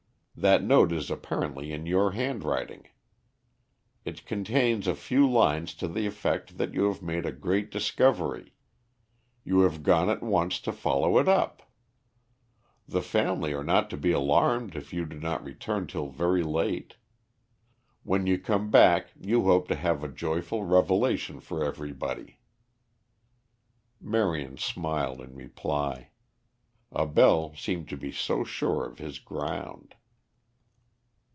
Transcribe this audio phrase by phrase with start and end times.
[0.33, 2.87] That note is apparently in your handwriting.
[4.05, 8.55] It contains a few lines to the effect that you have made a great discovery.
[9.43, 11.69] You have gone at once to follow it up.
[12.87, 16.95] The family are not to be alarmed if you do not return till very late.
[18.01, 22.39] When you come back you hope to have a joyful revelation for everybody."
[23.99, 26.09] Marion smiled in reply.
[26.91, 29.93] Abell seemed to be so sure of his ground.